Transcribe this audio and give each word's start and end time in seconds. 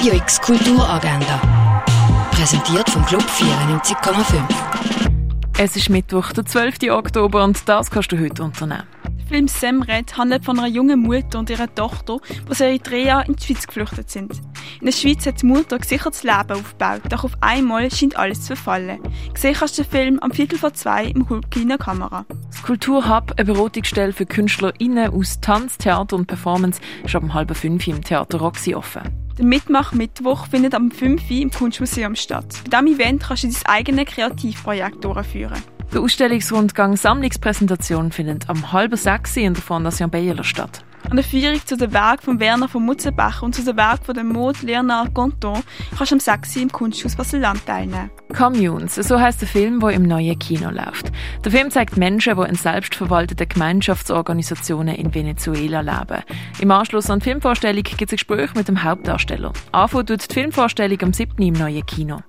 Radio 0.00 0.14
X 0.14 0.40
Kulturagenda. 0.40 1.82
Präsentiert 2.30 2.88
vom 2.88 3.04
Club 3.04 3.22
94,5. 3.22 4.42
Es 5.58 5.76
ist 5.76 5.90
Mittwoch, 5.90 6.32
der 6.32 6.46
12. 6.46 6.88
Oktober 6.88 7.44
und 7.44 7.68
das 7.68 7.90
kannst 7.90 8.10
du 8.10 8.18
heute 8.18 8.42
unternehmen. 8.42 8.84
Der 9.04 9.26
Film 9.26 9.46
Semret 9.46 10.16
handelt 10.16 10.46
von 10.46 10.58
einer 10.58 10.68
jungen 10.68 11.00
Mutter 11.00 11.38
und 11.38 11.50
ihrer 11.50 11.74
Tochter, 11.74 12.16
die 12.30 12.50
aus 12.50 12.60
Eritrea 12.62 13.20
in 13.20 13.36
die 13.36 13.44
Schweiz 13.44 13.66
geflüchtet 13.66 14.08
sind. 14.08 14.40
In 14.80 14.86
der 14.86 14.92
Schweiz 14.92 15.26
hat 15.26 15.42
die 15.42 15.46
Mutter 15.46 15.76
ein 15.76 15.82
gesichertes 15.82 16.22
Leben 16.22 16.52
aufgebaut, 16.52 17.02
doch 17.10 17.24
auf 17.24 17.32
einmal 17.42 17.90
scheint 17.90 18.16
alles 18.16 18.40
zu 18.40 18.56
verfallen. 18.56 19.00
Gesehen 19.34 19.54
kannst 19.54 19.76
du 19.76 19.82
den 19.82 19.90
Film 19.90 20.18
am 20.20 20.30
Viertel 20.30 20.58
vor 20.58 20.72
zwei 20.72 21.04
im 21.04 21.26
Kultkino 21.26 21.76
Kamera. 21.76 22.24
Das 22.50 22.62
Kulturhub, 22.62 23.34
eine 23.36 23.52
Beratungsstelle 23.52 24.14
für 24.14 24.24
KünstlerInnen 24.24 25.12
aus 25.12 25.40
Tanz, 25.42 25.76
Theater 25.76 26.16
und 26.16 26.24
Performance, 26.24 26.80
ist 27.04 27.14
ab 27.14 27.22
halb 27.34 27.54
fünf 27.54 27.86
im 27.86 28.02
Theater 28.02 28.38
Roxy 28.38 28.74
offen. 28.74 29.19
Der 29.38 29.44
Mitmach-Mittwoch 29.44 30.46
findet 30.46 30.74
am 30.74 30.90
5. 30.90 31.22
Uhr 31.30 31.36
im 31.36 31.50
Kunstmuseum 31.50 32.14
statt. 32.14 32.46
Bei 32.70 32.80
diesem 32.80 33.00
Event 33.00 33.22
kannst 33.22 33.44
du 33.44 33.48
dein 33.48 33.66
eigenes 33.66 34.06
Kreativprojekt 34.06 35.04
durchführen. 35.04 35.62
Der 35.92 36.00
Ausstellungsrundgang 36.02 36.96
Sammlungspräsentation 36.96 38.12
findet 38.12 38.48
am 38.48 38.72
halb 38.72 38.96
sechs 38.96 39.36
in 39.36 39.54
der 39.54 39.62
Fondation 39.62 40.10
Bayerler 40.10 40.44
statt. 40.44 40.84
An 41.10 41.16
der 41.16 41.24
Führung 41.24 41.60
zu 41.66 41.76
den 41.76 41.92
Werken 41.92 42.22
von 42.22 42.38
Werner 42.38 42.68
von 42.68 42.84
Mutzenbach 42.84 43.42
und 43.42 43.52
zu 43.52 43.64
den 43.64 43.76
Werken 43.76 44.04
von 44.04 44.14
dem 44.14 44.28
Maud 44.28 44.62
Leonard 44.62 45.12
Gonton 45.12 45.60
kannst 45.98 46.12
du 46.12 46.14
am 46.14 46.20
6. 46.20 46.56
im 46.56 46.70
Kunsthaus 46.70 47.16
Basel-Land 47.16 47.66
teilnehmen. 47.66 48.12
Communes, 48.32 48.94
so 48.94 49.18
heißt 49.18 49.40
der 49.40 49.48
Film, 49.48 49.80
der 49.80 49.90
im 49.90 50.04
neuen 50.04 50.38
Kino 50.38 50.70
läuft. 50.70 51.10
Der 51.44 51.50
Film 51.50 51.68
zeigt 51.72 51.96
Menschen, 51.96 52.36
die 52.36 52.48
in 52.48 52.54
selbstverwalteten 52.54 53.48
Gemeinschaftsorganisationen 53.48 54.94
in 54.94 55.12
Venezuela 55.12 55.80
leben. 55.80 56.22
Im 56.60 56.70
Anschluss 56.70 57.10
an 57.10 57.18
die 57.18 57.24
Filmvorstellung 57.24 57.82
gibt 57.82 58.02
es 58.02 58.12
ein 58.12 58.16
Gespräch 58.16 58.54
mit 58.54 58.68
dem 58.68 58.84
Hauptdarsteller. 58.84 59.52
Anfangen 59.72 60.06
tut 60.06 60.30
die 60.30 60.32
Filmvorstellung 60.32 61.02
am 61.02 61.12
7. 61.12 61.42
im 61.42 61.54
neuen 61.54 61.84
Kino. 61.86 62.20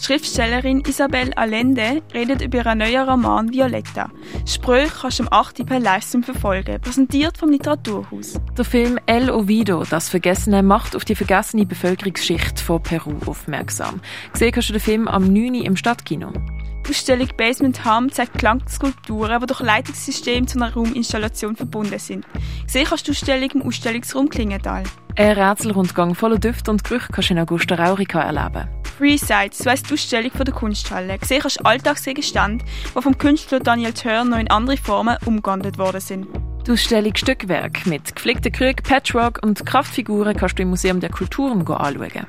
Schriftstellerin 0.00 0.82
Isabel 0.88 1.30
Allende 1.34 2.02
redet 2.14 2.40
über 2.40 2.58
ihren 2.58 2.78
neuen 2.78 3.06
Roman 3.06 3.52
Violetta. 3.52 4.10
Sprüche 4.46 4.90
kannst 5.02 5.18
du 5.18 5.24
am 5.24 5.28
8. 5.30 5.66
per 5.66 5.78
Livestream 5.78 6.22
verfolgen, 6.22 6.80
präsentiert 6.80 7.36
vom 7.36 7.50
Literaturhaus. 7.50 8.40
Der 8.56 8.64
Film 8.64 8.98
El 9.04 9.30
Ovido, 9.30 9.84
das 9.84 10.08
Vergessene, 10.08 10.62
macht 10.62 10.96
auf 10.96 11.04
die 11.04 11.14
vergessene 11.14 11.66
Bevölkerungsschicht 11.66 12.60
von 12.60 12.82
Peru 12.82 13.12
aufmerksam. 13.26 14.00
Gesehen 14.32 14.52
kannst 14.52 14.70
du 14.70 14.72
den 14.72 14.80
Film 14.80 15.06
am 15.06 15.30
9. 15.30 15.56
im 15.56 15.76
Stadtkino. 15.76 16.32
Die 16.86 16.90
Ausstellung 16.90 17.28
Basement 17.36 17.84
Hum 17.84 18.10
zeigt 18.10 18.38
Klangskulpturen, 18.38 19.38
die 19.38 19.46
durch 19.46 19.60
Leitungssystem 19.60 20.46
zu 20.46 20.58
einer 20.58 20.72
Rauminstallation 20.72 21.56
verbunden 21.56 21.98
sind. 21.98 22.24
Gesehen 22.64 22.86
kannst 22.88 23.06
du 23.06 23.12
die 23.12 23.18
Ausstellung 23.18 23.50
im 23.50 23.62
Ausstellungsraum 23.62 24.30
Klingenthal. 24.30 24.82
Ein 25.16 25.38
Rätselrundgang 25.38 26.14
voller 26.14 26.38
Düfte 26.38 26.70
und 26.70 26.84
Gerüche 26.84 27.08
kannst 27.12 27.28
du 27.28 27.34
in 27.34 27.40
Augusta 27.40 27.74
Raurica 27.74 28.22
erleben. 28.22 28.79
Free 29.00 29.16
Sites, 29.16 29.56
so 29.56 29.70
heisst 29.70 29.88
die 29.88 29.94
Ausstellung 29.94 30.30
von 30.30 30.44
der 30.44 30.52
Kunsthalle. 30.52 31.16
Gesehen 31.16 31.40
kannst 31.40 31.58
du 31.58 31.64
Alltagsgegenstände, 31.64 32.62
die 32.94 33.00
vom 33.00 33.16
Künstler 33.16 33.58
Daniel 33.58 33.94
Thörn 33.94 34.28
noch 34.28 34.38
in 34.38 34.50
andere 34.50 34.76
Formen 34.76 35.16
umgewandelt 35.24 35.78
worden 35.78 36.02
sind. 36.02 36.26
Die 36.66 36.72
Ausstellung 36.72 37.16
Stückwerk 37.16 37.86
mit 37.86 38.14
gepflegten 38.14 38.52
Krügen, 38.52 38.82
Patchwork 38.82 39.42
und 39.42 39.64
Kraftfiguren 39.64 40.36
kannst 40.36 40.58
du 40.58 40.64
im 40.64 40.68
Museum 40.68 41.00
der 41.00 41.08
Kulturen 41.08 41.66
anschauen. 41.66 42.26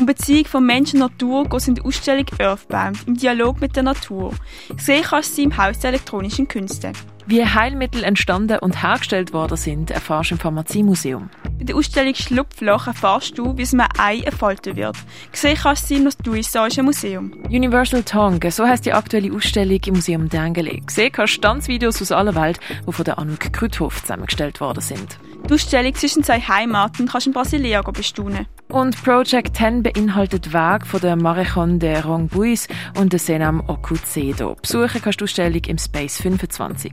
die 0.00 0.04
Beziehung 0.06 0.46
von 0.46 0.66
Mensch 0.66 0.94
und 0.94 0.98
Natur 0.98 1.44
geht 1.44 1.60
es 1.60 1.68
in 1.68 1.76
der 1.76 1.86
Ausstellung 1.86 2.26
Earthbound, 2.40 3.06
im 3.06 3.16
Dialog 3.16 3.60
mit 3.60 3.76
der 3.76 3.84
Natur. 3.84 4.34
Gesehen 4.68 5.04
kannst 5.04 5.30
du 5.30 5.34
sie 5.36 5.44
im 5.44 5.56
Haus 5.56 5.78
der 5.78 5.90
elektronischen 5.90 6.48
Künste. 6.48 6.90
Wie 7.30 7.46
Heilmittel 7.46 8.02
entstanden 8.02 8.58
und 8.58 8.82
hergestellt 8.82 9.32
worden 9.32 9.56
sind, 9.56 9.92
erfährst 9.92 10.32
du 10.32 10.34
im 10.34 10.40
Pharmaziemuseum. 10.40 11.30
Bei 11.60 11.64
der 11.64 11.76
Ausstellung 11.76 12.12
Schlupfloch 12.16 12.88
erfährst 12.88 13.38
du, 13.38 13.56
wie 13.56 13.62
es 13.62 13.72
einem 13.72 13.86
Ei 13.98 14.18
entfalten 14.18 14.74
wird. 14.74 14.96
Gesehen 15.30 15.56
kannst 15.56 15.84
du 15.84 15.86
sie 15.86 15.96
im 15.98 16.02
Nostalgischen 16.02 16.84
Museum. 16.84 17.32
Universal 17.48 18.02
Tongue, 18.02 18.50
so 18.50 18.66
heißt 18.66 18.84
die 18.84 18.92
aktuelle 18.92 19.32
Ausstellung 19.32 19.78
im 19.86 19.94
Museum 19.94 20.28
Dengele. 20.28 20.80
Gesehen 20.80 21.12
kannst 21.12 21.36
du 21.36 21.40
Tanzvideos 21.42 22.02
aus 22.02 22.10
aller 22.10 22.34
Welt, 22.34 22.58
die 22.84 22.92
von 22.92 23.04
der 23.04 23.16
Anouk 23.20 23.52
Krüthof 23.52 24.00
zusammengestellt 24.00 24.60
worden 24.60 24.80
sind. 24.80 25.20
Die 25.48 25.54
Ausstellung 25.54 25.94
zwischen 25.94 26.24
zwei 26.24 26.40
Heimaten 26.40 27.06
kannst 27.06 27.26
du 27.26 27.30
in 27.30 27.34
Brasilia 27.34 27.80
bestaunen. 27.82 28.48
Und 28.70 29.00
Project 29.04 29.56
10 29.56 29.84
beinhaltet 29.84 30.52
Werke 30.52 30.84
von 30.84 31.00
der 31.00 31.14
Marichon 31.14 31.78
de 31.78 32.00
Rongbuis 32.00 32.66
und 32.98 33.12
der 33.12 33.20
Senam 33.20 33.62
Okuzedo. 33.68 34.56
Besuchen 34.60 35.00
kannst 35.00 35.20
du 35.20 35.26
die 35.26 35.30
Ausstellung 35.30 35.62
im 35.68 35.78
Space 35.78 36.20
25. 36.20 36.92